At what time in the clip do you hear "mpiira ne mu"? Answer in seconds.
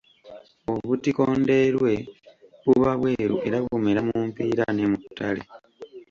4.27-4.97